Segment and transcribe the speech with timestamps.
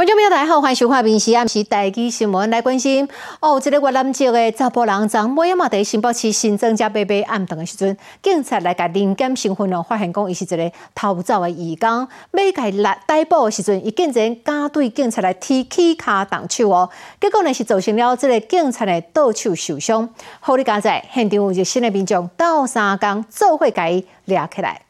[0.00, 3.06] 观众朋友大家好，欢迎收看《明时暗时台记新闻》来关心。
[3.38, 11.86] 哦，这个越南籍的查甫人昨尾嘛在新北市新增加贝贝暗顿的时阵，警察来甲临检身份哦，发现讲伊是一个逃走的义工。
[11.90, 16.88] 要甲来逮捕的时阵，伊竟然敢对警察来提起卡动手哦，
[17.20, 20.08] 结果呢是造成了这个警察的倒手受伤。
[20.40, 24.80] 好，你家在现场有一个新的民众斗三工做伙甲伊抓起来。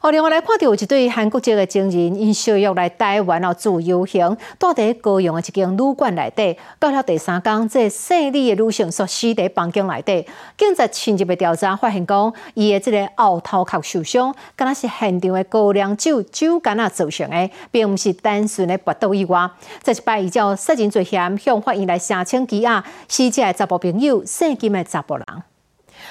[0.00, 6.56] 哦，另外来看到有一对韩国籍的情人，因小约来台湾哦自由行，住伫高雄的一间旅馆内底。
[6.78, 10.26] 到了第三天，这姓李的女性所死伫房间内底。
[10.56, 19.50] 警察深入调查，发现讲伊的这个后头壳受伤，敢若是现场的高粱酒酒干啊造成的，并不是单纯的搏斗意外。
[19.82, 25.24] 这一摆依照杀人罪嫌向法院来申请羁押死者的查甫朋友姓金的查甫人。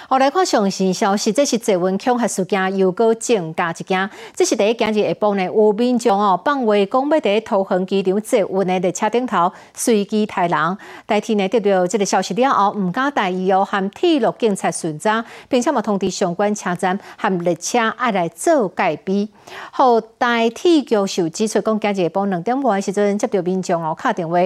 [0.07, 4.09] 后来看上新消息，这是坐温恐吓事件又搁增加一件。
[4.35, 10.77] 这是第一件日下晡呢，有民众哦放话讲要伫桃园机场坐温的列车顶头随机杀人。
[11.05, 19.29] 代替呢得到这个消息了后，唔敢大意哦，和铁路警察巡查，并且嘛通知相关车站和列车爱来做戒备。
[19.71, 24.37] 后代替教授指出讲，今日下晡两点半时阵接到民众哦敲电话，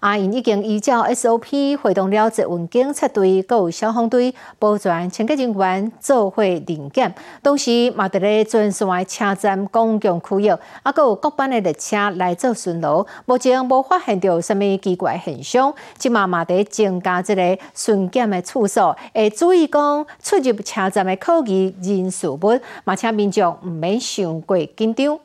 [0.00, 5.10] 阿因已经依照 SOP 回动了坐温警察队、有消防队、保全。
[5.10, 10.48] 清洁人员做会临检，同时嘛伫咧遵守车站公共区域，
[10.82, 25.18] 啊，有各班的列车来做巡逻，目前无发现到什么奇怪现象，即嘛嘛伫增加即个巡检的次数，会注意讲出入车站的可疑人事物，嘛请民众毋免伤过紧张。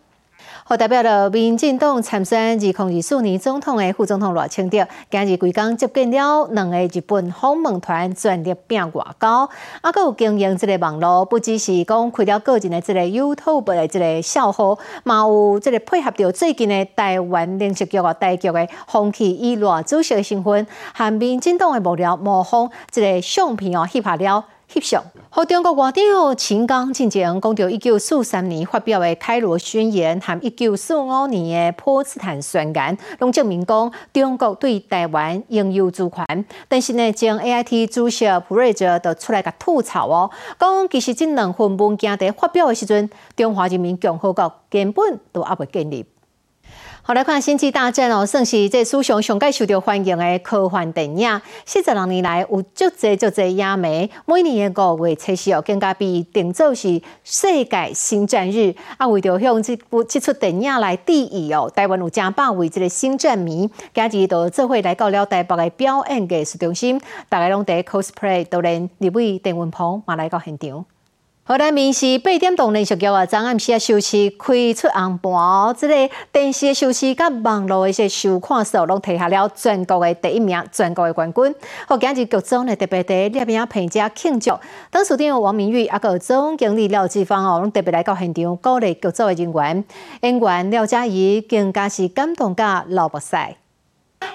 [0.66, 9.50] 好，代表了民进党参选二零二四年总统的副总统罗清德，今日规工接见了两个日本访问团，专列变外交，
[9.82, 24.46] 啊，佮有经营这个网络，不只是讲开了个人的这个 YouTube 的这个账号，嘛有这个配合着最近的台湾连续剧啊台剧的红旗以罗主席的身份，和民进党的幕僚模仿这个相片哦，翕拍了。
[24.74, 36.46] 翕相，和中国外长秦刚进前讲到一九四三年发表的开罗宣言和一九四五年的波茨坦宣言，拢证明讲中国对台湾拥有主权。
[36.68, 46.06] 但是呢，将 A I T 主席普瑞哲就出来甲吐槽哦，讲其实这两份文件在发表的时阵，中华人民共和国根本都还未建立。
[47.06, 51.42] 好来看《星际大战》哦，算是这史上上届受到欢迎的科幻电影。
[51.66, 58.74] 四十六年来有足侪足济影迷，每年的五月七夕哦，更加被定做是世界星战日。
[58.96, 70.86] 啊，为着向这部这出电影来致意哦，台湾有正百位这个星战迷，今日都做伙来到了台北的表演艺术中心，大家拢在 cosplay，都连立位邓文鹏嘛来到现场。
[71.46, 81.54] 荷兰面是八点钟连续剧啊，昨暗时啊收视开出红盘，这个电视的收视甲网络的一些收看数拢提下了全国的第一名，全国的冠军。
[81.86, 84.58] 好，今日剧组呢特别在列边评价庆祝，
[84.90, 89.84] 当时长王明玉啊个总经理廖志芳哦，拢特别来到现场鼓励剧组的人员，
[90.22, 93.36] 演员廖嘉怡更加是感动甲流目屎。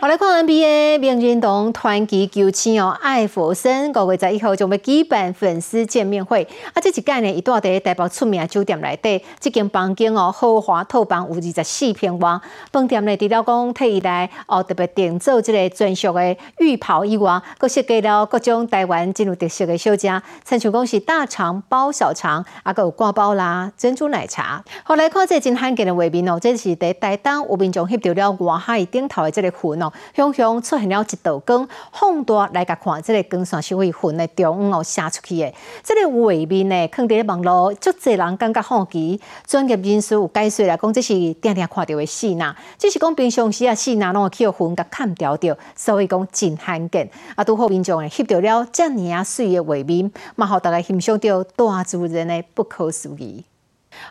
[0.00, 6.46] 我来看 NBA 名人堂团旗球星哦，艾弗森五月十一号将要举办粉丝见面会。
[6.72, 12.40] 啊，这一届呢，伊住伫台北出名酒店内底，这间房间哦，豪华套房有二十四平方。
[12.70, 24.62] 饭店呢，除了讲替伊来哦，特别订做这个专属的浴袍以外，佮设计了各种台湾真有特色的小食，亲像讲是大肠包小肠，啊，佮有挂包啦、珍珠奶茶。
[24.84, 29.77] 后来看这真罕见的画面哦，这是伫台东有民众翕到了外海顶头的这个云。
[30.14, 35.52] 向向出现了一道光，放大来甲看，这个光线是会云的中央哦射出去的。
[35.82, 39.20] 这个画面呢，看伫网络，足侪人感觉好奇。
[39.46, 47.08] 专业人士有解说来讲，这是定定看到的戏呐，只是讲平常时啊戏呐，拢会去互云甲砍掉掉，所以讲真罕见。
[47.34, 53.44] 啊，拄好民众诶翕到了遮尔啊水的画面，嘛好大家欣赏到大自然的不可思议。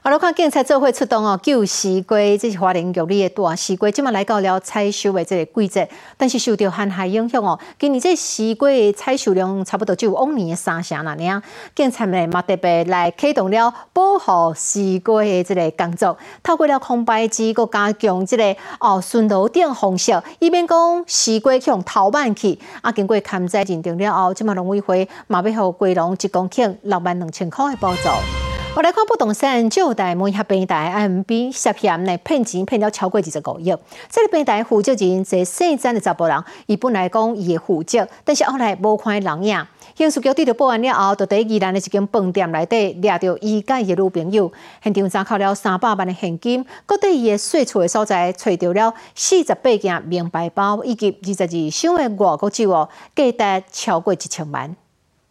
[0.02, 11.42] 好了，看警察做会出动哦，救西瓜，这是华林玉里的大西瓜，今麦来到了采收的这个季节，但是受到旱害影响哦，今年这西瓜的采收量差不多只有往年的三成那样。
[11.76, 22.58] 警察们嘛特别来启动了保护西瓜的这个工作，透过了空白机，佮加强这个哦巡逻顶方式，以免讲西瓜向逃慢去。
[22.82, 28.47] 啊，经过勘查认定了后，今麦农委会嘛要互龟农一公顷六万两千块的补助。
[28.78, 33.76] 我来看不动产九代某下平台 M B 下片内骗钱骗了超过二十个亿。
[34.08, 39.66] 这个平台负责人在姓张的查甫人，伊本来讲伊会负责，但是后来无看人影。
[39.96, 44.52] 刑事局得到报案了后，就在宜兰的一间饭店内底掠到伊甲伊的女朋友，
[44.84, 54.76] 现场查扣了三百万的现金，搁在伊的睡处的所在找到了四十八件名牌包以及二十二箱的外国酒哦，价值超过一千万。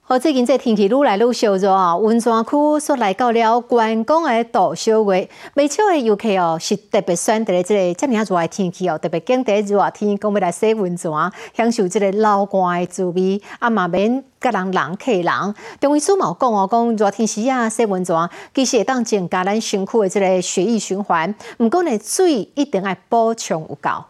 [0.09, 1.97] 好，最近这天气愈来愈烧热啊！
[1.97, 11.11] 温泉区所来到了观光的大小月，未少的游客哦是特别选择这个这么热的天气哦，特别拣在热天，讲要来洗温泉，
[11.57, 15.55] 享受这个老寒的滋味，啊嘛免甲人人客人。
[15.81, 24.05] 中医苏毛讲哦，讲热天时啊洗温泉，其实会当增加咱身躯的这个血液循环，毋过呢水一定要补充有够。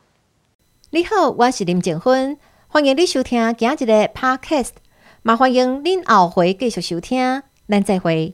[0.90, 2.37] 你好，我是林静芬，
[2.69, 4.86] 欢迎你收听今日的 Podcast。
[5.26, 8.32] 麻烦迎您后回继续收听，咱再会。